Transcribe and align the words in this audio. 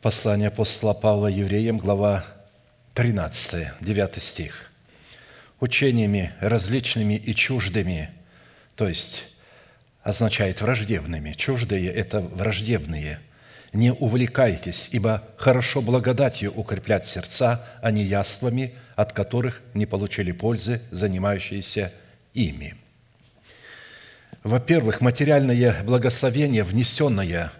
Послание 0.00 0.46
апостола 0.46 0.92
Павла 0.94 1.26
евреям, 1.26 1.78
глава 1.78 2.24
13, 2.94 3.72
9 3.80 4.22
стих. 4.22 4.70
«Учениями 5.58 6.32
различными 6.40 7.14
и 7.14 7.34
чуждыми, 7.34 8.08
то 8.76 8.88
есть 8.88 9.24
означает 10.04 10.60
враждебными. 10.60 11.32
Чуждые– 11.32 11.92
это 11.92 12.20
враждебные. 12.20 13.18
Не 13.72 13.92
увлекайтесь, 13.92 14.88
ибо 14.92 15.24
хорошо 15.36 15.80
благодатью 15.80 16.52
укреплять 16.52 17.04
сердца, 17.04 17.66
а 17.82 17.90
не 17.90 18.04
яствами, 18.04 18.74
от 18.94 19.12
которых 19.12 19.62
не 19.74 19.84
получили 19.84 20.30
пользы, 20.30 20.80
занимающиеся 20.92 21.92
ими». 22.34 22.76
Во-первых, 24.44 25.00
материальное 25.00 25.82
благословение, 25.82 26.62
внесенное 26.62 27.50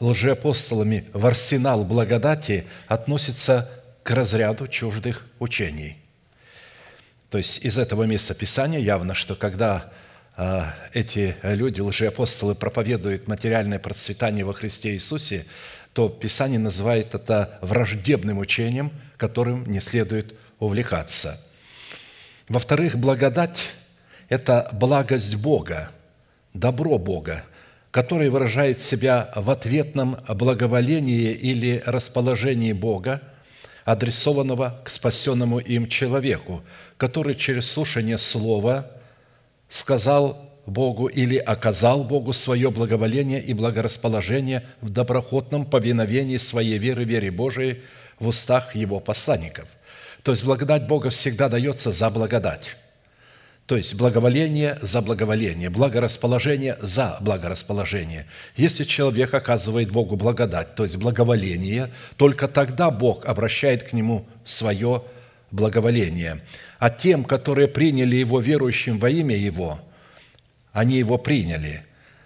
лжеапостолами 0.00 1.08
в 1.12 1.26
арсенал 1.26 1.84
благодати, 1.84 2.66
относится 2.86 3.70
к 4.02 4.10
разряду 4.10 4.68
чуждых 4.68 5.26
учений. 5.38 5.96
То 7.30 7.38
есть 7.38 7.64
из 7.64 7.78
этого 7.78 8.04
места 8.04 8.34
Писания 8.34 8.78
явно, 8.78 9.14
что 9.14 9.34
когда 9.34 9.92
а, 10.36 10.74
эти 10.92 11.36
люди, 11.42 11.80
лжеапостолы, 11.80 12.54
проповедуют 12.54 13.28
материальное 13.28 13.78
процветание 13.78 14.44
во 14.44 14.52
Христе 14.52 14.92
Иисусе, 14.94 15.46
то 15.92 16.08
Писание 16.08 16.58
называет 16.58 17.14
это 17.14 17.58
враждебным 17.62 18.38
учением, 18.38 18.92
которым 19.16 19.64
не 19.66 19.80
следует 19.80 20.34
увлекаться. 20.58 21.40
Во-вторых, 22.48 22.98
благодать– 22.98 23.70
это 24.28 24.68
благость 24.72 25.36
Бога, 25.36 25.90
добро 26.52 26.98
Бога, 26.98 27.44
которое 27.94 28.28
выражает 28.28 28.80
себя 28.80 29.30
в 29.36 29.48
ответном 29.48 30.16
благоволении 30.26 31.30
или 31.30 31.80
расположении 31.86 32.72
Бога, 32.72 33.22
адресованного 33.84 34.82
к 34.84 34.90
спасенному 34.90 35.60
им 35.60 35.86
человеку, 35.88 36.64
который 36.96 37.36
через 37.36 37.70
слушание 37.70 38.18
Слова– 38.18 38.90
сказал 39.74 40.50
Богу 40.66 41.06
или 41.06 41.36
оказал 41.36 42.04
Богу 42.04 42.32
свое 42.32 42.70
благоволение 42.70 43.42
и 43.42 43.52
благорасположение 43.54 44.62
в 44.80 44.90
доброхотном 44.90 45.66
повиновении 45.66 46.36
своей 46.36 46.78
веры, 46.78 47.04
вере 47.04 47.30
Божией 47.30 47.82
в 48.18 48.28
устах 48.28 48.74
Его 48.76 49.00
посланников. 49.00 49.68
То 50.22 50.30
есть 50.30 50.44
благодать 50.44 50.86
Бога 50.86 51.10
всегда 51.10 51.48
дается 51.48 51.92
за 51.92 52.08
благодать. 52.08 52.76
То 53.66 53.78
есть 53.78 53.94
благоволение 53.94 54.78
за 54.82 55.00
благоволение, 55.00 55.70
благорасположение 55.70 56.76
за 56.82 57.16
благорасположение. 57.20 58.26
Если 58.56 58.84
человек 58.84 59.32
оказывает 59.32 59.90
Богу 59.90 60.16
благодать, 60.16 60.74
то 60.74 60.82
есть 60.82 60.96
благоволение, 60.96 61.90
только 62.16 62.46
тогда 62.46 62.90
Бог 62.90 63.24
обращает 63.24 63.82
к 63.84 63.94
нему 63.94 64.26
свое 64.44 65.02
благоволение. 65.50 66.42
А 66.78 66.90
тем, 66.90 67.24
которые 67.24 67.68
приняли 67.68 68.16
Его 68.16 68.38
верующим 68.38 68.98
во 68.98 69.08
имя 69.08 69.36
Его, 69.36 69.80
они 70.72 70.98
Его 70.98 71.16
приняли, 71.16 71.84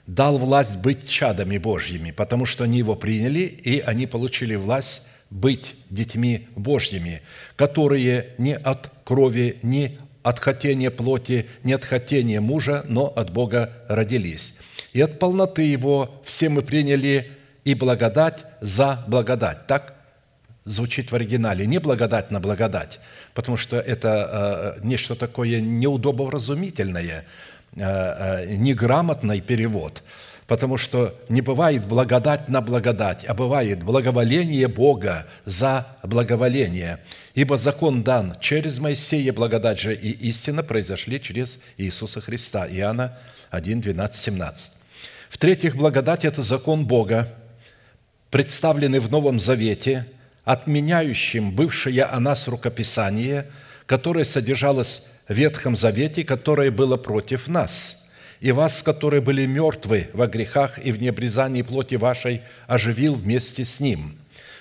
дал 0.08 0.39
власть 0.39 0.78
быть 0.78 1.08
чадами 1.08 1.58
Божьими, 1.58 2.11
потому 2.11 2.47
что 2.47 2.64
они 2.64 2.78
Его 2.78 2.97
приняли, 2.97 3.41
и 3.41 3.78
они 3.78 4.08
получили 4.08 4.56
власть 4.56 5.02
быть 5.30 5.77
детьми 5.91 6.48
Божьими, 6.56 7.23
которые 7.55 8.30
не 8.39 8.56
от 8.56 8.91
крови, 9.05 9.58
не 9.62 9.98
от 10.22 10.38
хотения 10.41 10.91
плоти, 10.91 11.47
не 11.64 11.72
от 11.72 11.84
хотения 11.84 12.41
мужа, 12.41 12.84
но 12.88 13.06
от 13.06 13.30
Бога 13.30 13.72
родились. 13.88 14.56
И 14.92 15.00
от 15.00 15.19
полноты 15.19 15.62
Его 15.62 16.20
все 16.24 16.48
мы 16.48 16.62
приняли 16.62 17.30
и 17.64 17.74
благодать 17.74 18.44
за 18.61 19.05
благодать. 19.06 19.66
Так 19.66 19.94
звучит 20.69 21.11
в 21.11 21.14
оригинале. 21.14 21.66
Не 21.66 21.78
благодать 21.78 22.30
на 22.30 22.41
благодать, 22.41 23.00
потому 23.34 23.56
что 23.56 23.78
это 23.78 24.77
э, 24.78 24.86
нечто 24.86 25.14
такое 25.14 25.61
неудобовразумительное, 25.61 27.24
э, 27.74 27.80
э, 27.80 28.57
неграмотный 28.57 29.40
перевод, 29.40 30.02
потому 30.48 30.79
что 30.79 31.14
не 31.29 31.41
бывает 31.41 31.86
благодать 31.86 32.48
на 32.48 32.61
благодать, 32.61 33.25
а 33.27 33.35
бывает 33.35 33.85
благоволение 33.85 34.67
Бога 34.67 35.27
за 35.45 35.86
благоволение. 36.03 36.98
Ибо 37.35 37.57
закон 37.57 38.03
дан 38.03 38.36
через 38.41 38.81
Моисея, 38.81 39.33
благодать 39.33 39.79
же 39.79 39.95
и 39.95 40.11
истина 40.29 40.64
произошли 40.64 41.20
через 41.20 41.61
Иисуса 41.77 42.20
Христа. 42.20 42.67
Иоанна 42.67 43.17
1, 43.51 43.81
12, 43.81 44.20
17. 44.20 44.73
В-третьих, 45.29 45.77
благодать– 45.77 46.25
это 46.27 46.42
закон 46.42 46.87
Бога, 46.87 47.33
представленный 48.31 48.98
в 48.98 49.08
Новом 49.11 49.39
Завете– 49.39 50.07
отменяющим 50.48 51.53
бывшее 51.53 52.05
о 52.05 52.19
нас 52.20 52.48
рукописание, 52.48 53.51
которое 53.85 54.25
содержалось 54.25 55.11
в 55.29 55.35
Ветхом 55.35 55.77
Завете, 55.77 56.25
которое 56.25 56.70
было 56.70 56.97
против 56.97 57.48
нас, 57.48 57.98
и 58.41 58.53
вас, 58.53 58.83
которые 58.83 59.21
были 59.21 59.47
мертвы 59.47 60.09
во 60.13 60.27
грехах 60.27 60.79
и 60.85 60.93
в 60.93 61.01
необрезании 61.01 61.63
плоти 61.63 61.97
вашей, 61.97 62.43
оживил 62.67 63.15
вместе 63.15 63.65
с 63.65 63.81
Ним, 63.81 64.19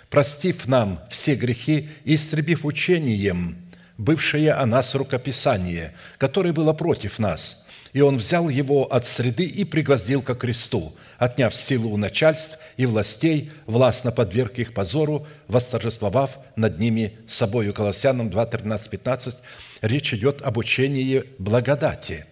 простив 0.09 0.67
нам 0.67 0.99
все 1.09 1.35
грехи 1.35 1.89
и 2.03 2.15
истребив 2.15 2.65
учением 2.65 3.57
бывшее 3.97 4.53
о 4.53 4.65
нас 4.65 4.95
рукописание, 4.95 5.93
которое 6.17 6.53
было 6.53 6.73
против 6.73 7.19
нас, 7.19 7.65
и 7.93 8.01
Он 8.01 8.17
взял 8.17 8.49
его 8.49 8.85
от 8.85 9.05
среды 9.05 9.45
и 9.45 9.63
пригвоздил 9.63 10.21
ко 10.21 10.35
кресту, 10.35 10.93
отняв 11.17 11.55
силу 11.55 11.89
у 11.89 11.97
начальств 11.97 12.59
и 12.77 12.85
властей, 12.85 13.51
властно 13.65 14.11
подверг 14.11 14.59
их 14.59 14.73
позору, 14.73 15.25
восторжествовав 15.47 16.37
над 16.55 16.79
ними 16.79 17.17
собою». 17.27 17.73
Колоссянам 17.73 18.29
2, 18.29 18.45
13, 18.45 18.89
15. 18.89 19.35
Речь 19.81 20.13
идет 20.13 20.41
об 20.41 20.57
учении 20.57 21.23
благодати. 21.39 22.25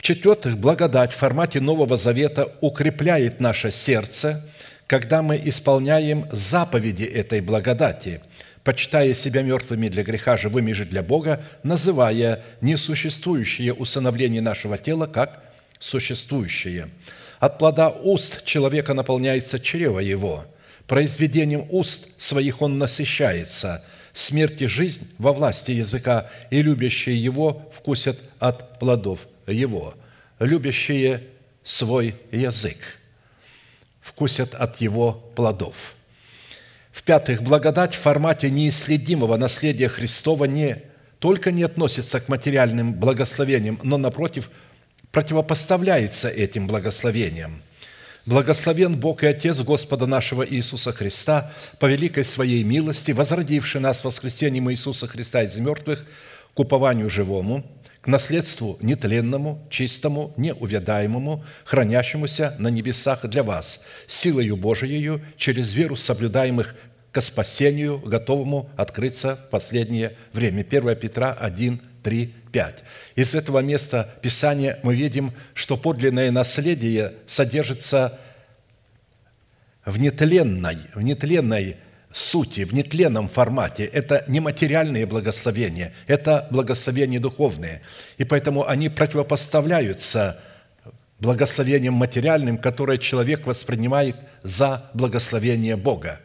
В-четвертых, 0.00 0.56
благодать 0.56 1.12
в 1.12 1.16
формате 1.16 1.60
Нового 1.60 1.98
Завета 1.98 2.50
укрепляет 2.62 3.38
наше 3.38 3.70
сердце, 3.70 4.42
когда 4.86 5.20
мы 5.20 5.38
исполняем 5.44 6.26
заповеди 6.32 7.04
этой 7.04 7.42
благодати, 7.42 8.22
почитая 8.64 9.12
себя 9.12 9.42
мертвыми 9.42 9.88
для 9.88 10.02
греха, 10.02 10.38
живыми 10.38 10.72
же 10.72 10.86
для 10.86 11.02
Бога, 11.02 11.42
называя 11.62 12.42
несуществующее 12.62 13.74
усыновление 13.74 14.40
нашего 14.40 14.78
тела 14.78 15.06
как 15.06 15.42
существующее– 15.78 16.88
от 17.40 17.58
плода 17.58 17.88
уст 17.88 18.44
человека 18.44 18.92
наполняется 18.92 19.58
чрево 19.58 19.98
его. 19.98 20.44
Произведением 20.86 21.66
уст 21.70 22.10
своих 22.20 22.60
он 22.60 22.78
насыщается. 22.78 23.82
Смерть 24.12 24.60
и 24.60 24.66
жизнь 24.66 25.10
во 25.18 25.32
власти 25.32 25.72
языка, 25.72 26.28
и 26.50 26.60
любящие 26.62 27.22
его 27.22 27.70
вкусят 27.74 28.18
от 28.38 28.78
плодов 28.78 29.20
его. 29.46 29.94
Любящие 30.38 31.28
свой 31.62 32.14
язык 32.30 32.98
вкусят 34.00 34.54
от 34.54 34.80
его 34.80 35.12
плодов. 35.34 35.94
В-пятых, 36.92 37.42
благодать 37.42 37.94
в 37.94 37.98
формате 37.98 38.50
неисследимого 38.50 39.36
наследия 39.36 39.88
Христова 39.88 40.44
не 40.44 40.82
только 41.18 41.52
не 41.52 41.62
относится 41.62 42.20
к 42.20 42.28
материальным 42.28 42.94
благословениям, 42.94 43.78
но, 43.82 43.98
напротив, 43.98 44.50
противопоставляется 45.12 46.28
этим 46.28 46.66
благословениям. 46.66 47.62
Благословен 48.26 48.96
Бог 48.96 49.22
и 49.22 49.26
Отец 49.26 49.60
Господа 49.60 50.06
нашего 50.06 50.46
Иисуса 50.46 50.92
Христа, 50.92 51.52
по 51.78 51.86
великой 51.86 52.24
Своей 52.24 52.62
милости, 52.64 53.12
возродивший 53.12 53.80
нас 53.80 54.04
воскресением 54.04 54.70
Иисуса 54.70 55.06
Христа 55.06 55.42
из 55.42 55.56
мертвых 55.56 56.04
к 56.54 56.58
упованию 56.58 57.10
живому, 57.10 57.64
наследству 58.10 58.76
нетленному, 58.80 59.66
чистому, 59.70 60.34
неувядаемому, 60.36 61.44
хранящемуся 61.64 62.54
на 62.58 62.68
небесах 62.68 63.26
для 63.26 63.42
вас, 63.42 63.86
силою 64.06 64.56
Божией, 64.56 65.22
через 65.36 65.72
веру 65.72 65.96
соблюдаемых 65.96 66.74
к 67.12 67.20
спасению, 67.20 67.98
готовому 67.98 68.70
открыться 68.76 69.36
в 69.36 69.50
последнее 69.50 70.16
время. 70.32 70.60
1 70.60 70.96
Петра 70.96 71.32
1, 71.32 71.80
3, 72.02 72.34
5. 72.52 72.84
Из 73.16 73.34
этого 73.34 73.60
места 73.60 74.14
Писания 74.22 74.78
мы 74.82 74.94
видим, 74.94 75.32
что 75.54 75.76
подлинное 75.76 76.30
наследие 76.30 77.14
содержится 77.26 78.18
в 79.84 79.98
нетленной, 79.98 80.78
в 80.94 81.02
нетленной 81.02 81.76
сути, 82.12 82.64
в 82.64 82.74
нетленном 82.74 83.28
формате. 83.28 83.84
Это 83.84 84.24
не 84.28 84.40
материальные 84.40 85.06
благословения, 85.06 85.92
это 86.06 86.48
благословения 86.50 87.20
духовные. 87.20 87.82
И 88.18 88.24
поэтому 88.24 88.66
они 88.66 88.88
противопоставляются 88.88 90.40
благословениям 91.20 91.94
материальным, 91.94 92.58
которое 92.58 92.98
человек 92.98 93.46
воспринимает 93.46 94.16
за 94.42 94.90
благословение 94.94 95.76
Бога. 95.76 96.20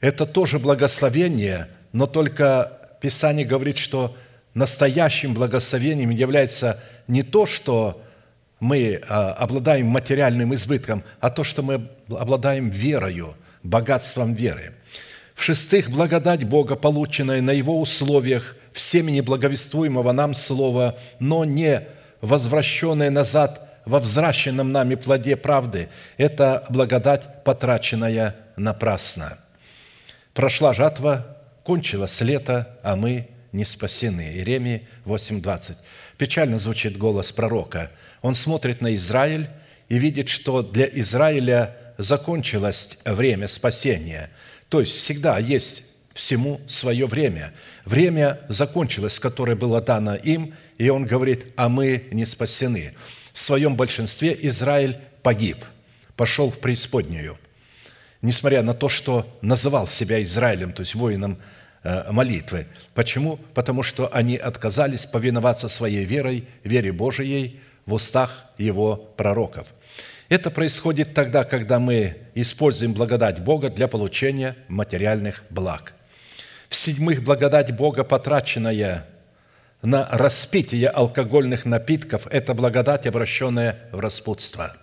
Это 0.00 0.26
тоже 0.26 0.58
благословение, 0.58 1.68
но 1.92 2.06
только 2.06 2.78
Писание 3.00 3.46
говорит, 3.46 3.78
что 3.78 4.16
настоящим 4.54 5.34
благословением 5.34 6.10
является 6.10 6.80
не 7.08 7.22
то, 7.22 7.46
что 7.46 8.02
мы 8.60 9.00
а, 9.08 9.32
обладаем 9.32 9.86
материальным 9.86 10.54
избытком, 10.54 11.02
а 11.20 11.30
то, 11.30 11.42
что 11.42 11.62
мы 11.62 11.88
обладаем 12.08 12.68
верою, 12.70 13.34
богатством 13.62 14.34
веры. 14.34 14.74
В-шестых, 15.42 15.90
благодать 15.90 16.44
Бога, 16.44 16.76
полученная 16.76 17.40
на 17.42 17.50
Его 17.50 17.80
условиях 17.80 18.56
в 18.72 18.80
семени 18.80 19.20
благовествуемого 19.20 20.12
нам 20.12 20.34
Слова, 20.34 20.96
но 21.18 21.44
не 21.44 21.82
возвращенная 22.20 23.10
назад 23.10 23.68
во 23.84 23.98
взращенном 23.98 24.70
нами 24.70 24.94
плоде 24.94 25.34
правды, 25.34 25.88
это 26.16 26.64
благодать, 26.68 27.42
потраченная 27.42 28.36
напрасно. 28.56 29.36
Прошла 30.32 30.74
жатва, 30.74 31.36
кончилось 31.64 32.20
лето, 32.20 32.78
а 32.84 32.94
мы 32.94 33.26
не 33.50 33.64
спасены. 33.64 34.34
Иеремии 34.34 34.86
8.20. 35.06 35.74
Печально 36.18 36.58
звучит 36.58 36.96
голос 36.96 37.32
пророка. 37.32 37.90
Он 38.20 38.36
смотрит 38.36 38.80
на 38.80 38.94
Израиль 38.94 39.48
и 39.88 39.98
видит, 39.98 40.28
что 40.28 40.62
для 40.62 40.86
Израиля 40.86 41.76
закончилось 41.98 42.96
время 43.04 43.48
спасения. 43.48 44.30
То 44.72 44.80
есть 44.80 44.96
всегда 44.96 45.38
есть 45.38 45.82
всему 46.14 46.58
свое 46.66 47.04
время. 47.04 47.52
Время 47.84 48.40
закончилось, 48.48 49.20
которое 49.20 49.54
было 49.54 49.82
дано 49.82 50.14
им, 50.14 50.54
и 50.78 50.88
он 50.88 51.04
говорит, 51.04 51.52
а 51.56 51.68
мы 51.68 52.04
не 52.10 52.24
спасены. 52.24 52.94
В 53.34 53.38
своем 53.38 53.76
большинстве 53.76 54.34
Израиль 54.48 54.96
погиб, 55.22 55.58
пошел 56.16 56.50
в 56.50 56.58
преисподнюю. 56.58 57.38
Несмотря 58.22 58.62
на 58.62 58.72
то, 58.72 58.88
что 58.88 59.26
называл 59.42 59.86
себя 59.86 60.22
Израилем, 60.22 60.72
то 60.72 60.80
есть 60.80 60.94
воином 60.94 61.36
э, 61.82 62.10
молитвы. 62.10 62.66
Почему? 62.94 63.38
Потому 63.52 63.82
что 63.82 64.08
они 64.10 64.38
отказались 64.38 65.04
повиноваться 65.04 65.68
своей 65.68 66.06
верой, 66.06 66.46
вере 66.64 66.92
Божией 66.92 67.60
в 67.84 67.92
устах 67.92 68.46
его 68.56 68.96
пророков– 68.96 69.66
это 70.32 70.50
происходит 70.50 71.12
тогда, 71.12 71.44
когда 71.44 71.78
мы 71.78 72.16
используем 72.34 72.94
благодать 72.94 73.40
Бога 73.40 73.68
для 73.68 73.86
получения 73.86 74.56
материальных 74.66 75.44
благ. 75.50 75.92
В-седьмых, 76.70 77.22
благодать 77.22 77.76
Бога, 77.76 78.02
потраченная 78.02 79.06
на 79.82 80.08
распитие 80.10 80.88
алкогольных 80.88 81.66
напитков, 81.66 82.26
это 82.28 82.54
благодать, 82.54 83.06
обращенная 83.06 83.78
в 83.92 84.00
распутство. 84.00 84.74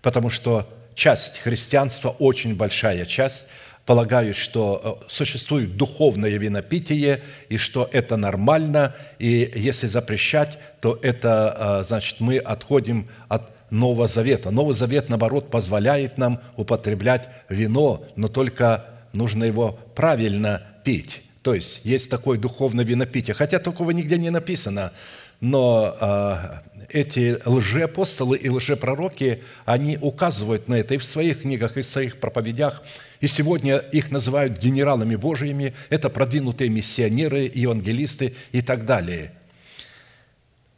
Потому 0.00 0.28
что 0.28 0.68
часть 0.96 1.38
христианства, 1.38 2.08
очень 2.08 2.56
большая 2.56 3.06
часть, 3.06 3.46
полагают, 3.86 4.36
что 4.36 5.00
э, 5.02 5.04
существует 5.08 5.76
духовное 5.76 6.36
винопитие, 6.36 7.22
и 7.48 7.58
что 7.58 7.88
это 7.92 8.16
нормально, 8.16 8.96
и 9.20 9.52
если 9.54 9.86
запрещать, 9.86 10.58
то 10.80 10.98
это, 11.00 11.80
э, 11.82 11.84
значит, 11.84 12.18
мы 12.18 12.38
отходим 12.38 13.08
от 13.28 13.51
Нового 13.72 14.06
Завета. 14.06 14.50
Новый 14.50 14.74
Завет, 14.74 15.08
наоборот, 15.08 15.50
позволяет 15.50 16.18
нам 16.18 16.40
употреблять 16.56 17.28
вино, 17.48 18.04
но 18.16 18.28
только 18.28 18.84
нужно 19.14 19.44
его 19.44 19.78
правильно 19.94 20.62
пить. 20.84 21.22
То 21.42 21.54
есть 21.54 21.80
есть 21.82 22.10
такое 22.10 22.38
духовное 22.38 22.84
винопитие, 22.84 23.34
хотя 23.34 23.58
такого 23.58 23.90
нигде 23.90 24.18
не 24.18 24.28
написано, 24.28 24.92
но 25.40 25.96
э, 25.98 26.86
эти 26.90 27.38
лжеапостолы 27.46 28.36
и 28.36 28.50
лжепророки, 28.50 29.42
они 29.64 29.98
указывают 30.00 30.68
на 30.68 30.74
это 30.74 30.94
и 30.94 30.98
в 30.98 31.04
своих 31.04 31.40
книгах, 31.40 31.78
и 31.78 31.80
в 31.82 31.86
своих 31.86 32.20
проповедях, 32.20 32.82
и 33.20 33.26
сегодня 33.26 33.78
их 33.78 34.10
называют 34.10 34.58
генералами 34.58 35.16
Божьими, 35.16 35.74
это 35.88 36.10
продвинутые 36.10 36.68
миссионеры, 36.68 37.50
евангелисты 37.52 38.34
и 38.52 38.60
так 38.60 38.84
далее– 38.84 39.32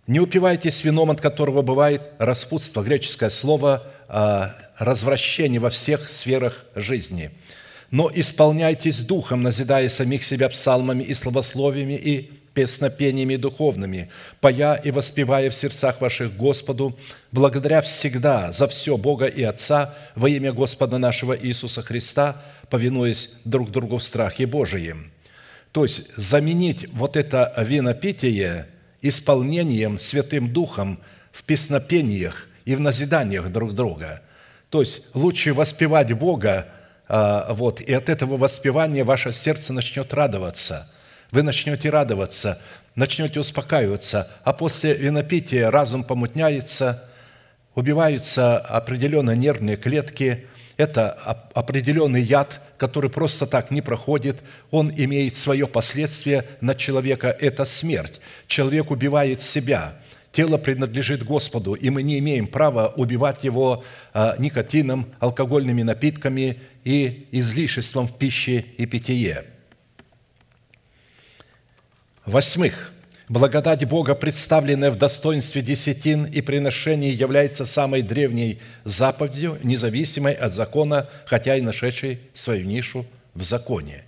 не 0.06 0.20
упивайтесь 0.20 0.84
вином, 0.84 1.10
от 1.10 1.20
которого 1.20 1.62
бывает 1.62 2.02
распутство, 2.18 2.82
греческое 2.82 3.30
слово 3.30 3.84
а, 4.08 4.54
«развращение 4.78 5.60
во 5.60 5.70
всех 5.70 6.10
сферах 6.10 6.64
жизни». 6.74 7.30
Но 7.90 8.10
исполняйтесь 8.12 9.04
духом, 9.04 9.42
назидая 9.42 9.88
самих 9.88 10.24
себя 10.24 10.48
псалмами 10.48 11.04
и 11.04 11.14
словословиями 11.14 11.94
и 11.94 12.32
песнопениями 12.52 13.36
духовными, 13.36 14.10
поя 14.40 14.74
и 14.74 14.90
воспевая 14.90 15.48
в 15.50 15.54
сердцах 15.54 16.00
ваших 16.00 16.36
Господу, 16.36 16.98
благодаря 17.32 17.80
всегда 17.82 18.52
за 18.52 18.66
все 18.66 18.96
Бога 18.96 19.26
и 19.26 19.42
Отца 19.42 19.94
во 20.16 20.28
имя 20.28 20.52
Господа 20.52 20.98
нашего 20.98 21.38
Иисуса 21.38 21.82
Христа, 21.82 22.42
повинуясь 22.68 23.36
друг 23.44 23.70
другу 23.70 23.98
в 23.98 24.04
страхе 24.04 24.46
Божием». 24.46 25.10
То 25.72 25.82
есть 25.84 26.14
заменить 26.16 26.86
вот 26.92 27.16
это 27.16 27.52
винопитие– 27.56 28.68
исполнением 29.04 29.98
Святым 29.98 30.50
Духом 30.50 30.98
в 31.30 31.44
песнопениях 31.44 32.48
и 32.64 32.74
в 32.74 32.80
назиданиях 32.80 33.50
друг 33.50 33.74
друга. 33.74 34.22
То 34.70 34.80
есть 34.80 35.02
лучше 35.12 35.52
воспевать 35.52 36.12
Бога, 36.14 36.68
а, 37.06 37.52
вот, 37.52 37.82
и 37.82 37.92
от 37.92 38.08
этого 38.08 38.38
воспевания 38.38 39.04
ваше 39.04 39.30
сердце 39.30 39.74
начнет 39.74 40.14
радоваться. 40.14 40.90
Вы 41.30 41.42
начнете 41.42 41.90
радоваться, 41.90 42.60
начнете 42.94 43.40
успокаиваться, 43.40 44.30
а 44.42 44.54
после 44.54 44.94
винопития 44.94 45.70
разум 45.70 46.02
помутняется, 46.02 47.04
убиваются 47.74 48.56
определенные 48.58 49.36
нервные 49.36 49.76
клетки, 49.76 50.46
это 50.78 51.10
определенный 51.52 52.22
яд, 52.22 52.60
который 52.84 53.08
просто 53.08 53.46
так 53.46 53.70
не 53.70 53.80
проходит, 53.80 54.42
он 54.70 54.92
имеет 54.94 55.36
свое 55.36 55.66
последствие 55.66 56.44
на 56.60 56.74
человека– 56.74 57.34
это 57.40 57.64
смерть. 57.64 58.20
Человек 58.46 58.90
убивает 58.90 59.40
себя, 59.40 59.96
тело 60.32 60.58
принадлежит 60.58 61.24
Господу, 61.24 61.72
и 61.72 61.88
мы 61.88 62.02
не 62.02 62.18
имеем 62.18 62.46
права 62.46 62.88
убивать 62.88 63.42
его 63.42 63.84
а, 64.12 64.36
никотином, 64.38 65.06
алкогольными 65.18 65.82
напитками 65.82 66.60
и 66.84 67.26
излишеством 67.32 68.06
в 68.06 68.18
пище 68.18 68.66
и 68.76 68.84
питье. 68.84 69.46
Восьмых. 72.26 72.92
Благодать 73.28 73.86
Бога, 73.86 74.14
представленная 74.14 74.90
в 74.90 74.96
достоинстве 74.96 75.62
десятин 75.62 76.24
и 76.26 76.42
приношений, 76.42 77.10
является 77.10 77.64
самой 77.64 78.02
древней 78.02 78.60
заповедью, 78.84 79.58
независимой 79.62 80.34
от 80.34 80.52
закона, 80.52 81.08
хотя 81.24 81.56
и 81.56 81.62
нашедшей 81.62 82.20
свою 82.34 82.66
нишу 82.66 83.06
в 83.34 83.42
законе. 83.42 84.04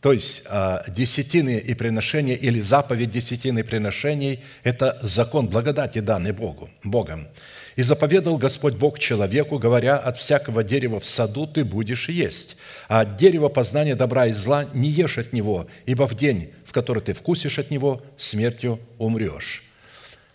То 0.00 0.12
есть 0.12 0.44
а, 0.46 0.84
десятины 0.88 1.58
и 1.58 1.74
приношения 1.74 2.34
или 2.34 2.60
заповедь 2.60 3.10
десятины 3.10 3.62
приношений– 3.62 4.42
это 4.62 4.98
закон 5.02 5.48
благодати, 5.48 5.98
данный 5.98 6.32
Богу, 6.32 6.70
Богом. 6.82 7.28
«И 7.76 7.82
заповедал 7.82 8.38
Господь 8.38 8.74
Бог 8.74 8.98
человеку, 8.98 9.58
говоря, 9.58 9.98
от 9.98 10.16
всякого 10.16 10.64
дерева 10.64 10.98
в 10.98 11.04
саду 11.04 11.46
ты 11.46 11.62
будешь 11.62 12.08
есть, 12.08 12.56
а 12.88 13.00
от 13.00 13.18
дерева 13.18 13.50
познания 13.50 13.94
добра 13.94 14.26
и 14.26 14.32
зла 14.32 14.64
не 14.72 14.88
ешь 14.88 15.18
от 15.18 15.34
него, 15.34 15.66
ибо 15.84 16.06
в 16.06 16.14
день, 16.14 16.52
который 16.76 17.02
ты 17.02 17.14
вкусишь 17.14 17.58
от 17.58 17.70
него, 17.70 18.02
смертью 18.18 18.78
умрешь». 18.98 19.64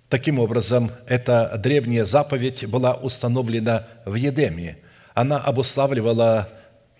Таким 0.10 0.40
образом, 0.40 0.92
эта 1.06 1.56
древняя 1.64 2.04
заповедь 2.04 2.66
была 2.66 2.96
установлена 2.96 3.88
в 4.06 4.16
Едеме. 4.16 4.80
Она 5.14 5.38
обуславливала 5.38 6.50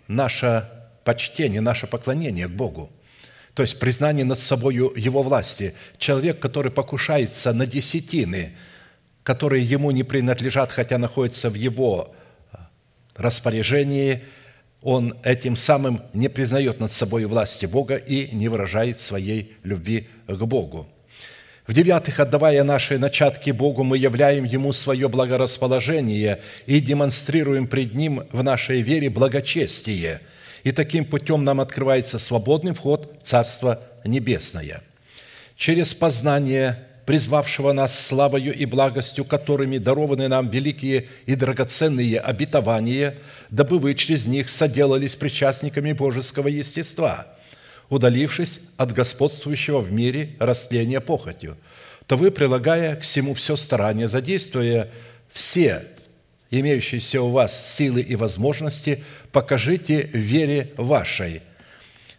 наше 0.08 0.70
почтение, 1.04 1.60
наше 1.60 1.88
поклонение 1.88 2.48
к 2.48 2.52
Богу. 2.52 2.92
То 3.56 3.64
есть 3.64 3.80
признание 3.80 4.26
над 4.26 4.38
собой 4.38 4.76
Его 4.76 5.24
власти. 5.24 5.74
Человек, 5.98 6.40
который 6.40 6.72
покушается 6.72 7.52
на 7.52 7.66
десятины, 7.66 8.56
которые 9.24 9.66
ему 9.66 9.90
не 9.90 10.04
принадлежат, 10.04 10.72
хотя 10.72 11.00
находятся 11.00 11.50
в 11.50 11.56
его 11.56 12.14
распоряжении– 13.16 14.24
он 14.84 15.16
этим 15.24 15.56
самым 15.56 16.02
не 16.14 16.28
признает 16.28 16.80
над 16.80 16.92
собой 16.92 17.26
власти 17.26 17.66
Бога 17.66 17.96
и 17.96 18.34
не 18.36 18.48
выражает 18.48 19.00
своей 19.00 19.54
любви 19.64 20.08
к 20.28 20.44
Богу. 20.46 20.88
В-девятых, 21.68 22.20
отдавая 22.20 22.64
наши 22.64 22.98
начатки 22.98 23.52
Богу, 23.52 23.84
мы 23.84 23.98
являем 23.98 24.44
Ему 24.44 24.74
свое 24.74 25.08
благорасположение 25.08 26.42
и 26.66 26.80
демонстрируем 26.80 27.68
пред 27.68 27.94
Ним 27.94 28.24
в 28.32 28.44
нашей 28.44 28.82
вере 28.82 29.10
благочестие. 29.10 30.22
И 30.64 30.72
таким 30.72 31.06
путем 31.06 31.44
нам 31.44 31.62
открывается 31.62 32.18
свободный 32.20 32.74
вход 32.74 33.16
в 33.22 33.26
Царство 33.26 33.82
Небесное. 34.04 34.82
Через 35.56 35.94
познание 35.94 36.88
призвавшего 37.06 37.74
нас 37.74 38.08
славою 38.08 38.54
и 38.56 38.66
благостью, 38.66 39.26
которыми 39.26 39.78
дарованы 39.78 40.28
нам 40.28 40.50
великие 40.50 41.08
и 41.26 41.36
драгоценные 41.36 42.20
обетования, 42.20 43.16
дабы 43.50 43.80
вы 43.80 43.94
через 43.96 44.28
них 44.28 44.50
соделались 44.50 45.16
причастниками 45.16 45.94
божеского 45.94 46.48
естества, 46.48 47.28
удалившись 47.90 48.62
от 48.78 48.94
господствующего 48.94 49.80
в 49.80 49.92
мире 49.92 50.36
растления 50.40 51.02
похотью, 51.02 51.58
то 52.08 52.18
вы, 52.18 52.32
прилагая 52.32 52.96
к 52.96 53.02
всему 53.02 53.34
все 53.34 53.56
старание, 53.56 54.08
задействуя 54.08 54.90
все 55.30 55.86
имеющиеся 56.50 57.22
у 57.22 57.30
вас 57.30 57.76
силы 57.76 58.02
и 58.02 58.16
возможности, 58.16 59.04
покажите 59.32 60.10
вере 60.14 60.72
вашей– 60.78 61.42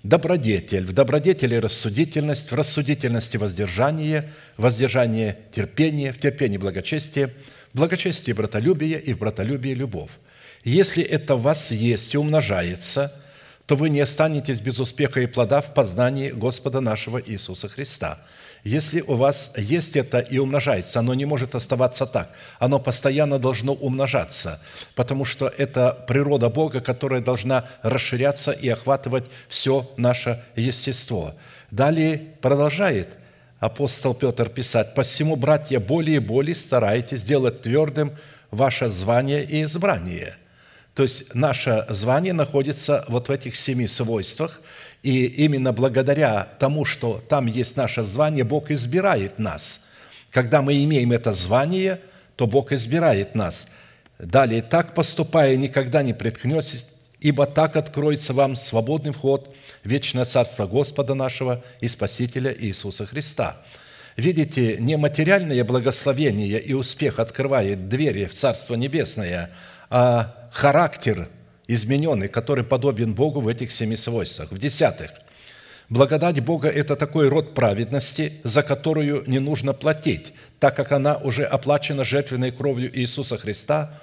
добродетель, 0.02 0.84
в 0.84 0.92
добродетели 0.92 1.54
рассудительность, 1.54 2.50
в 2.50 2.54
рассудительности 2.54 3.36
воздержание, 3.36 4.30
воздержание 4.56 5.38
терпение, 5.54 6.12
в 6.12 6.18
терпении 6.18 6.58
благочестие, 6.58 7.28
в 7.72 7.78
благочестии 7.78 8.32
братолюбие 8.32 9.00
и 9.00 9.12
в 9.12 9.18
братолюбии 9.18 9.74
любовь. 9.74 10.10
Если 10.64 11.02
это 11.02 11.36
в 11.36 11.42
вас 11.42 11.70
есть 11.70 12.14
и 12.14 12.18
умножается, 12.18 13.12
то 13.66 13.76
вы 13.76 13.90
не 13.90 14.00
останетесь 14.00 14.60
без 14.60 14.80
успеха 14.80 15.20
и 15.20 15.26
плода 15.26 15.60
в 15.60 15.72
познании 15.72 16.30
Господа 16.30 16.80
нашего 16.80 17.20
Иисуса 17.20 17.68
Христа– 17.68 18.20
если 18.64 19.00
у 19.00 19.14
вас 19.14 19.52
есть 19.56 19.96
это 19.96 20.20
и 20.20 20.38
умножается, 20.38 21.00
оно 21.00 21.14
не 21.14 21.24
может 21.24 21.56
оставаться 21.56 22.06
так. 22.06 22.30
Оно 22.60 22.78
постоянно 22.78 23.40
должно 23.40 23.72
умножаться, 23.72 24.60
потому 24.94 25.24
что 25.24 25.48
это 25.48 26.04
природа 26.06 26.48
Бога, 26.48 26.80
которая 26.80 27.20
должна 27.20 27.64
расширяться 27.82 28.52
и 28.52 28.68
охватывать 28.68 29.24
все 29.48 29.90
наше 29.96 30.44
естество. 30.54 31.34
Далее 31.72 32.22
продолжает 32.40 33.08
апостол 33.58 34.14
Петр 34.14 34.48
писать, 34.48 34.94
«Посему, 34.94 35.34
братья, 35.34 35.80
более 35.80 36.16
и 36.16 36.20
более 36.20 36.54
старайтесь 36.54 37.20
сделать 37.20 37.62
твердым 37.62 38.12
ваше 38.52 38.90
звание 38.90 39.44
и 39.44 39.62
избрание». 39.62 40.36
То 40.94 41.04
есть 41.04 41.34
наше 41.34 41.86
звание 41.88 42.34
находится 42.34 43.04
вот 43.08 43.28
в 43.28 43.32
этих 43.32 43.56
семи 43.56 43.88
свойствах– 43.88 44.60
и 45.02 45.24
именно 45.26 45.72
благодаря 45.72 46.44
тому, 46.58 46.84
что 46.84 47.20
там 47.28 47.46
есть 47.46 47.76
наше 47.76 48.04
звание, 48.04 48.44
Бог 48.44 48.70
избирает 48.70 49.38
нас. 49.38 49.86
Когда 50.30 50.62
мы 50.62 50.82
имеем 50.84 51.12
это 51.12 51.32
звание, 51.32 52.00
то 52.36 52.46
Бог 52.46 52.72
избирает 52.72 53.34
нас. 53.34 53.66
Далее, 54.18 54.62
так 54.62 54.94
поступая, 54.94 55.56
никогда 55.56 56.02
не 56.02 56.12
приткнетесь, 56.14 56.86
ибо 57.20 57.46
так 57.46 57.76
откроется 57.76 58.32
вам 58.32 58.54
свободный 58.54 59.12
вход 59.12 59.52
в 59.82 59.88
вечное 59.88 60.24
Царство 60.24 60.66
Господа 60.66 61.14
нашего 61.14 61.64
и 61.80 61.88
Спасителя 61.88 62.54
Иисуса 62.56 63.04
Христа. 63.04 63.56
Видите, 64.16 64.76
не 64.78 64.96
материальное 64.96 65.64
благословение 65.64 66.60
и 66.60 66.74
успех 66.74 67.18
открывает 67.18 67.88
двери 67.88 68.26
в 68.26 68.34
Царство 68.34 68.74
Небесное, 68.74 69.50
а 69.90 70.48
характер– 70.52 71.28
измененный, 71.68 72.28
который 72.28 72.64
подобен 72.64 73.14
Богу 73.14 73.40
в 73.40 73.48
этих 73.48 73.70
семи 73.70 73.96
свойствах. 73.96 74.50
В-десятых, 74.50 75.10
благодать 75.88 76.40
Бога– 76.40 76.68
это 76.70 76.96
такой 76.96 77.28
род 77.28 77.54
праведности, 77.54 78.40
за 78.44 78.62
которую 78.62 79.24
не 79.26 79.38
нужно 79.38 79.72
платить, 79.72 80.32
так 80.58 80.76
как 80.76 80.92
она 80.92 81.16
уже 81.16 81.44
оплачена 81.44 82.04
жертвенной 82.04 82.50
кровью 82.50 82.96
Иисуса 82.98 83.38
Христа, 83.38 84.00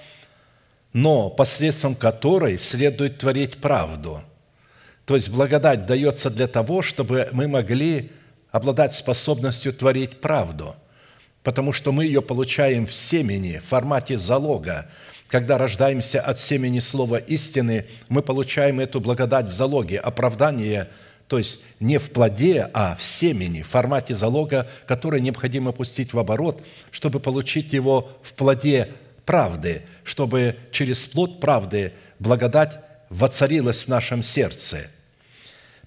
но 0.94 1.30
посредством 1.30 1.96
которой 1.96 2.58
следует 2.58 3.20
творить 3.20 3.58
правду. 3.58 4.22
То 5.06 5.16
есть 5.16 5.30
благодать 5.30 5.86
дается 5.86 6.30
для 6.30 6.48
того, 6.48 6.82
чтобы 6.82 7.30
мы 7.32 7.48
могли 7.48 8.12
обладать 8.52 8.94
способностью 8.94 9.74
творить 9.74 10.22
правду, 10.22 10.76
потому 11.44 11.74
что 11.74 11.92
мы 11.92 12.06
ее 12.06 12.22
получаем 12.22 12.86
в 12.86 12.94
семени, 12.94 13.58
в 13.58 13.66
формате 13.66 14.18
залога, 14.18 14.90
когда 15.30 15.60
рождаемся 15.60 16.20
от 16.20 16.40
семени 16.40 16.80
слова 16.80 17.18
истины, 17.18 17.86
мы 18.10 18.24
получаем 18.24 18.80
эту 18.80 19.00
благодать 19.00 19.46
в 19.46 19.54
залоге, 19.54 20.00
оправдание, 20.00 20.90
то 21.28 21.38
есть 21.38 21.64
не 21.80 22.00
в 22.00 22.10
плоде, 22.10 22.68
а 22.74 22.96
в 22.96 23.04
семени, 23.04 23.62
в 23.62 23.68
формате 23.68 24.16
залога, 24.16 24.68
который 24.88 25.22
необходимо 25.22 25.72
пустить 25.72 26.14
в 26.14 26.20
оборот, 26.20 26.66
чтобы 26.90 27.20
получить 27.20 27.74
его 27.74 28.18
в 28.24 28.34
плоде 28.34 28.90
правды, 29.24 29.84
чтобы 30.04 30.58
через 30.72 31.06
плод 31.06 31.40
правды 31.40 31.94
благодать 32.18 32.80
воцарилась 33.10 33.84
в 33.84 33.88
нашем 33.88 34.24
сердце. 34.24 34.88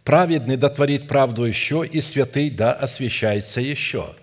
Праведный 0.05 0.57
дотворит 0.57 1.09
правду 1.09 1.43
еще, 1.43 1.85
и 1.85 2.01
святый 2.01 2.49
да 2.49 2.73
освящается 2.73 3.61
еще– 3.61 4.15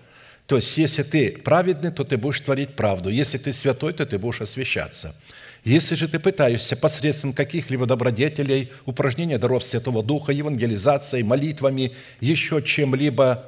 то 0.50 0.56
есть, 0.56 0.76
если 0.78 1.04
ты 1.04 1.30
праведный, 1.30 1.92
то 1.92 2.02
ты 2.02 2.16
будешь 2.16 2.40
творить 2.40 2.74
правду. 2.74 3.08
Если 3.08 3.38
ты 3.38 3.52
святой, 3.52 3.92
то 3.92 4.04
ты 4.04 4.18
будешь 4.18 4.40
освящаться. 4.40 5.14
Если 5.62 5.94
же 5.94 6.08
ты 6.08 6.18
пытаешься 6.18 6.74
посредством 6.74 7.34
каких-либо 7.34 7.86
добродетелей, 7.86 8.72
упражнения 8.84 9.38
даров 9.38 9.62
Святого 9.62 10.02
Духа, 10.02 10.32
евангелизацией, 10.32 11.22
молитвами, 11.22 11.92
еще 12.18 12.60
чем-либо 12.60 13.44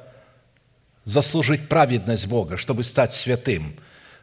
заслужить 1.03 1.67
праведность 1.67 2.27
Бога, 2.27 2.55
чтобы 2.55 2.85
стать 2.85 3.13
святым, 3.13 3.75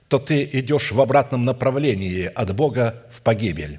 то 0.08 0.18
ты 0.18 0.48
идешь 0.50 0.90
в 0.90 1.02
обратном 1.02 1.44
направлении 1.44 2.30
от 2.34 2.56
Бога 2.56 3.04
в 3.12 3.20
погибель. 3.20 3.78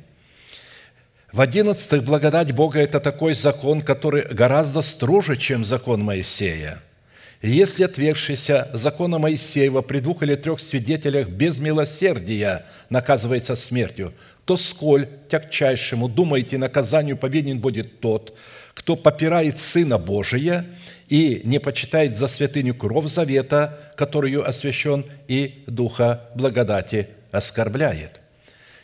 В 1.31 1.41
одиннадцатых, 1.41 2.03
благодать 2.03 2.51
Бога– 2.51 2.79
это 2.81 3.00
такой 3.00 3.34
закон, 3.34 3.81
который 3.81 4.27
гораздо 4.31 4.84
строже, 4.84 5.38
чем 5.38 5.65
закон 5.65 6.03
Моисея– 6.03 6.84
если 7.48 7.83
отвергшийся 7.83 8.69
закона 8.74 9.17
Моисеева 9.17 9.81
при 9.81 10.00
двух 10.00 10.21
или 10.21 10.36
трех 10.36 10.60
свидетелях 10.60 11.29
без 11.29 11.57
милосердия 11.60 12.65
наказывается 12.89 13.55
смертью, 13.55 14.13
то 14.45 14.57
сколь 14.57 15.07
тягчайшему, 15.29 16.07
думаете, 16.07 16.57
наказанию 16.57 17.17
повинен 17.17 17.60
будет 17.60 18.00
тот, 18.00 18.38
кто 18.74 18.95
попирает 18.95 19.57
Сына 19.57 19.98
Божия 19.98 20.65
и 21.10 21.41
не 21.43 21.60
почитает 21.60 22.15
за 22.15 22.27
святыню 22.27 22.75
кровь 22.75 23.07
завета, 23.07 23.91
которую 23.95 24.48
освящен, 24.48 25.05
и 25.27 25.63
Духа 25.67 26.29
благодати 26.36 27.10
оскорбляет. 27.31 28.21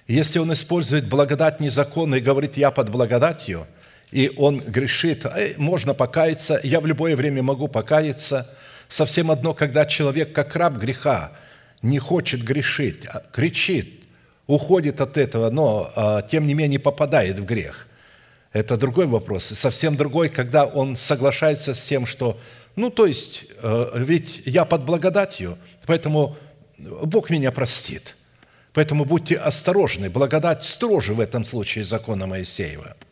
Если 0.07 0.39
он 0.39 0.51
использует 0.53 1.07
благодать 1.07 1.59
незаконно 1.59 2.15
и 2.15 2.21
говорит 2.21 2.57
«я 2.57 2.71
под 2.71 2.89
благодатью», 2.89 3.67
и 4.11 4.31
он 4.37 4.59
грешит, 4.59 5.25
можно 5.57 5.93
покаяться, 5.93 6.59
я 6.63 6.79
в 6.79 6.85
любое 6.85 7.15
время 7.15 7.43
могу 7.43 7.67
покаяться. 7.67 8.49
Совсем 8.87 9.31
одно, 9.31 9.53
когда 9.53 9.85
человек, 9.85 10.33
как 10.33 10.55
раб 10.55 10.77
греха, 10.77 11.33
не 11.81 11.99
хочет 11.99 12.41
грешить, 12.41 13.05
а 13.05 13.21
кричит, 13.31 14.03
уходит 14.47 15.01
от 15.01 15.17
этого, 15.17 15.49
но 15.49 15.91
а, 15.95 16.21
тем 16.21 16.47
не 16.47 16.53
менее 16.53 16.79
попадает 16.79 17.37
в 17.37 17.45
грех. 17.45 17.87
Это 18.53 18.77
другой 18.77 19.07
вопрос. 19.07 19.51
И 19.51 19.55
совсем 19.55 19.97
другой, 19.97 20.29
когда 20.29 20.65
он 20.65 20.95
соглашается 20.95 21.75
с 21.75 21.83
тем, 21.83 22.05
что, 22.05 22.39
ну, 22.77 22.89
то 22.89 23.05
есть, 23.05 23.45
э, 23.61 23.91
ведь 23.95 24.41
я 24.45 24.63
под 24.63 24.85
благодатью, 24.85 25.57
поэтому 25.85 26.37
Бог 26.77 27.29
меня 27.29 27.51
простит. 27.51 28.15
Поэтому 28.73 29.03
будьте 29.03 29.35
осторожны. 29.35 30.09
Благодать 30.09 30.63
строже 30.65 31.13
в 31.13 31.19
этом 31.19 31.43
случае 31.43 31.83
закона 31.83 32.25
Моисеева– 32.25 32.95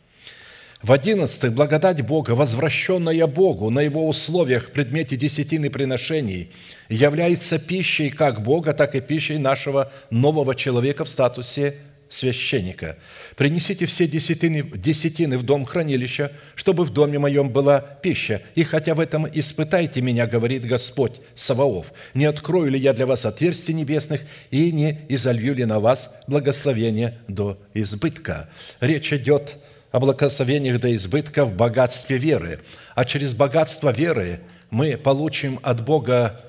в 0.82 0.92
одиннадцатых, 0.92 1.52
благодать 1.52 2.02
Бога, 2.02 2.32
возвращенная 2.32 3.26
Богу 3.26 3.70
на 3.70 3.80
Его 3.80 4.06
условиях 4.06 4.68
в 4.68 4.70
предмете 4.72 5.16
десятины 5.16 5.70
приношений, 5.70 6.50
является 6.88 7.58
пищей 7.58 8.10
как 8.10 8.42
Бога, 8.42 8.72
так 8.72 8.94
и 8.94 9.00
пищей 9.00 9.38
нашего 9.38 9.90
нового 10.10 10.54
человека 10.54 11.04
в 11.04 11.08
статусе 11.08 11.76
священника. 12.08 12.96
Принесите 13.36 13.86
все 13.86 14.06
десятины, 14.06 14.62
десятины 14.62 15.38
в 15.38 15.42
дом 15.42 15.64
хранилища, 15.64 16.30
чтобы 16.54 16.84
в 16.84 16.90
доме 16.90 17.18
моем 17.18 17.50
была 17.50 17.80
пища. 17.80 18.42
И 18.54 18.62
хотя 18.62 18.94
в 18.94 19.00
этом 19.00 19.26
испытайте 19.32 20.02
меня, 20.02 20.26
говорит 20.26 20.66
Господь 20.66 21.14
Саваоф, 21.34 21.92
не 22.14 22.26
открою 22.26 22.70
ли 22.70 22.78
я 22.78 22.92
для 22.92 23.06
вас 23.06 23.24
отверстий 23.24 23.74
небесных 23.74 24.22
и 24.50 24.70
не 24.72 25.00
изолью 25.08 25.54
ли 25.54 25.64
на 25.64 25.80
вас 25.80 26.14
благословение 26.28 27.18
до 27.28 27.58
избытка. 27.74 28.48
Речь 28.80 29.12
идет 29.12 29.56
о 29.56 29.66
благословениях 30.00 30.80
до 30.80 30.94
избытка 30.94 31.44
в 31.44 31.54
богатстве 31.54 32.18
веры. 32.18 32.60
А 32.94 33.04
через 33.04 33.34
богатство 33.34 33.90
веры 33.90 34.40
мы 34.70 34.96
получим 34.96 35.60
от 35.62 35.84
Бога 35.84 36.40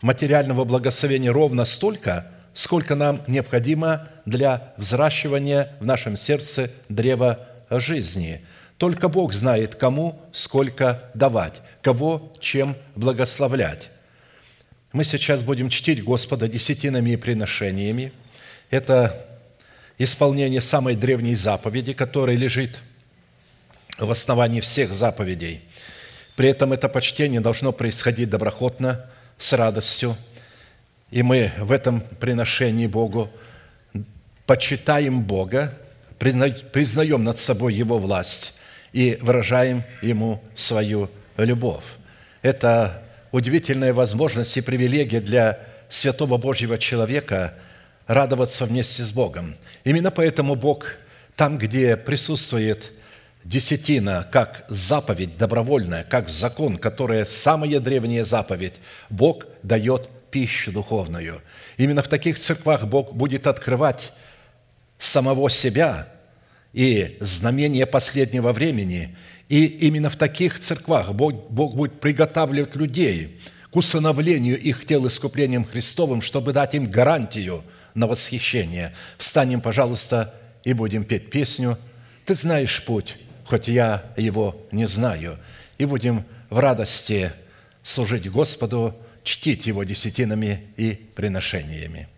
материального 0.00 0.64
благословения 0.64 1.32
ровно 1.32 1.64
столько, 1.64 2.26
сколько 2.54 2.94
нам 2.94 3.22
необходимо 3.26 4.08
для 4.24 4.74
взращивания 4.76 5.76
в 5.80 5.84
нашем 5.84 6.16
сердце 6.16 6.70
древа 6.88 7.46
жизни. 7.70 8.44
Только 8.78 9.08
Бог 9.08 9.32
знает, 9.32 9.74
кому 9.74 10.20
сколько 10.32 11.10
давать, 11.14 11.62
кого 11.82 12.32
чем 12.40 12.76
благословлять. 12.94 13.90
Мы 14.92 15.04
сейчас 15.04 15.42
будем 15.42 15.68
чтить 15.68 16.02
Господа 16.02 16.48
десятинами 16.48 17.10
и 17.10 17.16
приношениями. 17.16 18.12
Это 18.70 19.26
исполнение 19.98 20.60
самой 20.60 20.94
древней 20.94 21.34
заповеди, 21.34 21.92
которая 21.92 22.36
лежит 22.36 22.80
в 23.98 24.10
основании 24.10 24.60
всех 24.60 24.92
заповедей. 24.92 25.62
При 26.34 26.50
этом 26.50 26.72
это 26.72 26.88
почтение 26.88 27.40
должно 27.40 27.72
происходить 27.72 28.28
доброхотно, 28.28 29.06
с 29.38 29.52
радостью. 29.52 30.16
И 31.10 31.22
мы 31.22 31.52
в 31.58 31.72
этом 31.72 32.00
приношении 32.00 32.86
Богу 32.86 33.30
почитаем 34.46 35.22
Бога, 35.22 35.74
признаем 36.18 37.24
над 37.24 37.38
собой 37.38 37.74
Его 37.74 37.98
власть 37.98 38.54
и 38.92 39.18
выражаем 39.20 39.84
Ему 40.02 40.42
свою 40.54 41.10
любовь. 41.36 41.84
Это 42.42 43.02
удивительная 43.30 43.92
возможность 43.92 44.56
и 44.56 44.62
привилегия 44.62 45.20
для 45.20 45.58
святого 45.88 46.36
Божьего 46.36 46.78
человека– 46.78 47.54
радоваться 48.06 48.64
вместе 48.64 49.02
с 49.02 49.12
Богом. 49.12 49.56
Именно 49.84 50.10
поэтому 50.10 50.54
Бог 50.54 50.94
там, 51.34 51.58
где 51.58 51.96
присутствует 51.96 52.92
десятина 53.44 54.28
как 54.30 54.64
заповедь 54.68 55.36
добровольная, 55.36 56.04
как 56.04 56.28
закон, 56.28 56.78
которая 56.78 57.24
самая 57.24 57.80
древняя 57.80 58.24
заповедь, 58.24 58.74
Бог 59.10 59.46
дает 59.62 60.08
пищу 60.30 60.72
духовную. 60.72 61.40
Именно 61.76 62.02
в 62.02 62.08
таких 62.08 62.38
церквах 62.38 62.86
Бог 62.86 63.14
будет 63.14 63.46
открывать 63.46 64.12
самого 64.98 65.50
себя 65.50 66.08
и 66.72 67.16
знамение 67.20 67.86
последнего 67.86 68.52
времени. 68.52 69.16
И 69.48 69.64
именно 69.64 70.10
в 70.10 70.16
таких 70.16 70.58
церквах 70.58 71.12
Бог, 71.12 71.50
Бог 71.50 71.74
будет 71.74 72.00
приготавливать 72.00 72.74
людей 72.74 73.40
к 73.70 73.76
усыновлению 73.76 74.60
их 74.60 74.86
тел 74.86 75.06
искуплением 75.06 75.64
Христовым, 75.64 76.20
чтобы 76.20 76.52
дать 76.52 76.74
им 76.74 76.90
гарантию 76.90 77.62
на 77.96 78.06
восхищение. 78.06 78.94
Встанем, 79.18 79.60
пожалуйста, 79.60 80.34
и 80.62 80.72
будем 80.72 81.04
петь 81.04 81.30
песню 81.30 81.76
«Ты 82.24 82.34
знаешь 82.34 82.84
путь, 82.84 83.16
хоть 83.44 83.66
я 83.66 84.04
его 84.16 84.64
не 84.70 84.86
знаю». 84.86 85.38
И 85.78 85.84
будем 85.84 86.24
в 86.50 86.58
радости 86.58 87.32
служить 87.82 88.30
Господу, 88.30 88.94
чтить 89.24 89.66
Его 89.66 89.84
десятинами 89.84 90.68
и 90.76 90.92
приношениями. 91.14 92.08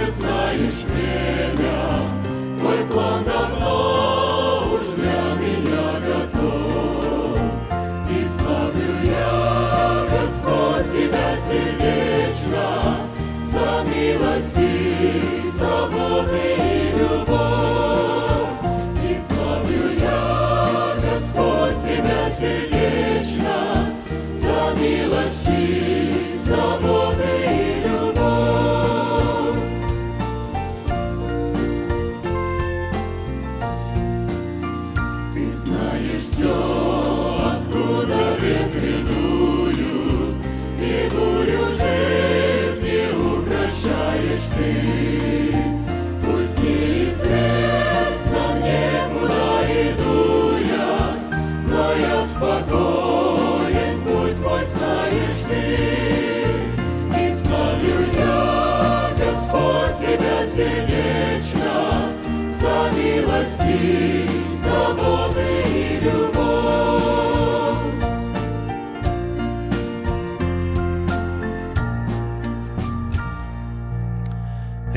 righteousness. 0.00 0.39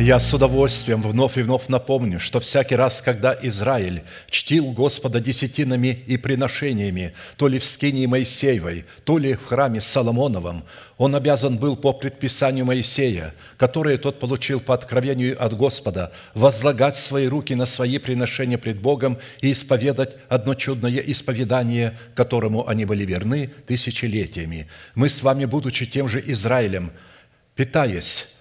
Я 0.03 0.19
с 0.19 0.33
удовольствием 0.33 1.01
вновь 1.01 1.37
и 1.37 1.43
вновь 1.43 1.69
напомню, 1.69 2.19
что 2.19 2.41
всякий 2.41 2.75
раз, 2.75 3.01
когда 3.01 3.39
Израиль 3.41 4.03
чтил 4.29 4.73
Господа 4.73 5.21
десятинами 5.21 6.03
и 6.07 6.17
приношениями, 6.17 7.13
то 7.37 7.47
ли 7.47 7.57
в 7.57 7.63
скинии 7.63 8.05
Моисеевой, 8.05 8.83
то 9.05 9.17
ли 9.17 9.35
в 9.35 9.45
храме 9.45 9.79
Соломоновом, 9.79 10.65
он 10.97 11.15
обязан 11.15 11.57
был 11.57 11.77
по 11.77 11.93
предписанию 11.93 12.65
Моисея, 12.65 13.33
которое 13.55 13.97
тот 13.97 14.19
получил 14.19 14.59
по 14.59 14.73
откровению 14.73 15.41
от 15.41 15.55
Господа, 15.55 16.11
возлагать 16.33 16.97
свои 16.97 17.27
руки 17.27 17.55
на 17.55 17.65
свои 17.65 17.97
приношения 17.97 18.57
пред 18.57 18.81
Богом 18.81 19.17
и 19.39 19.53
исповедать 19.53 20.17
одно 20.27 20.53
чудное 20.53 20.97
исповедание, 20.97 21.97
которому 22.13 22.67
они 22.67 22.83
были 22.83 23.05
верны 23.05 23.51
тысячелетиями. 23.67 24.67
Мы 24.95 25.07
с 25.07 25.23
вами, 25.23 25.45
будучи 25.45 25.85
тем 25.85 26.09
же 26.09 26.21
Израилем, 26.27 26.91
питаясь 27.55 28.32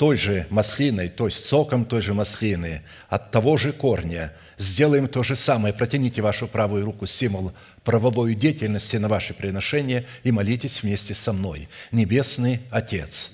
той 0.00 0.16
же 0.16 0.46
маслиной, 0.48 1.10
то 1.10 1.26
есть 1.26 1.46
соком 1.46 1.84
той 1.84 2.00
же 2.00 2.14
маслины, 2.14 2.80
от 3.10 3.30
того 3.30 3.58
же 3.58 3.70
корня, 3.70 4.32
сделаем 4.56 5.08
то 5.08 5.22
же 5.22 5.36
самое. 5.36 5.74
Протяните 5.74 6.22
вашу 6.22 6.48
правую 6.48 6.86
руку, 6.86 7.04
символ 7.04 7.52
правовой 7.84 8.34
деятельности 8.34 8.96
на 8.96 9.08
ваше 9.08 9.34
приношение 9.34 10.06
и 10.24 10.32
молитесь 10.32 10.82
вместе 10.82 11.14
со 11.14 11.34
мной. 11.34 11.68
Небесный 11.92 12.60
Отец, 12.70 13.32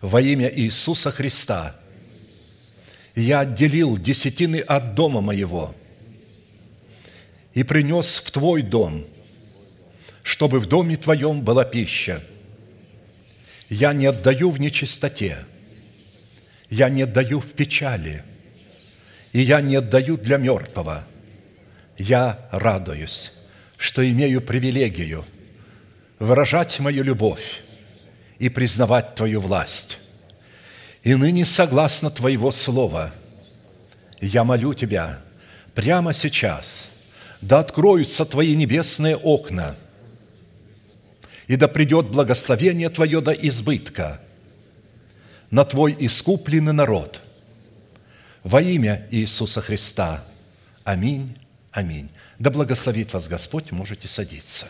во 0.00 0.22
имя 0.22 0.50
Иисуса 0.50 1.10
Христа 1.10 1.76
я 3.14 3.40
отделил 3.40 3.98
десятины 3.98 4.60
от 4.60 4.94
дома 4.94 5.20
моего 5.20 5.74
и 7.52 7.64
принес 7.64 8.16
в 8.16 8.30
Твой 8.30 8.62
дом, 8.62 9.04
чтобы 10.22 10.58
в 10.58 10.64
доме 10.64 10.96
Твоем 10.96 11.42
была 11.42 11.66
пища– 11.66 12.24
я 13.68 13.92
не 13.92 14.06
отдаю 14.06 14.50
в 14.50 14.60
нечистоте, 14.60 15.44
я 16.70 16.88
не 16.88 17.02
отдаю 17.02 17.40
в 17.40 17.52
печали, 17.52 18.24
и 19.32 19.40
я 19.40 19.60
не 19.60 19.76
отдаю 19.76 20.16
для 20.16 20.38
мертвого. 20.38 21.04
Я 21.96 22.48
радуюсь, 22.50 23.32
что 23.76 24.08
имею 24.08 24.40
привилегию 24.40 25.24
выражать 26.18 26.78
мою 26.80 27.04
любовь 27.04 27.60
и 28.38 28.48
признавать 28.48 29.14
Твою 29.14 29.40
власть. 29.40 29.98
И 31.02 31.14
ныне, 31.14 31.44
согласно 31.44 32.10
Твоего 32.10 32.50
Слова, 32.50 33.12
я 34.20 34.44
молю 34.44 34.74
Тебя 34.74 35.20
прямо 35.74 36.12
сейчас, 36.12 36.88
да 37.40 37.60
откроются 37.60 38.24
Твои 38.24 38.56
небесные 38.56 39.16
окна– 39.16 39.76
и 41.48 41.56
да 41.56 41.66
придет 41.66 42.06
благословение 42.06 42.90
Твое 42.90 43.20
до 43.20 43.32
избытка 43.32 44.20
на 45.50 45.64
Твой 45.64 45.96
искупленный 45.98 46.74
народ. 46.74 47.22
Во 48.44 48.60
имя 48.60 49.08
Иисуса 49.10 49.60
Христа. 49.60 50.22
Аминь. 50.84 51.36
Аминь. 51.72 52.10
Да 52.38 52.50
благословит 52.50 53.12
вас 53.14 53.28
Господь, 53.28 53.72
можете 53.72 54.08
садиться. 54.08 54.68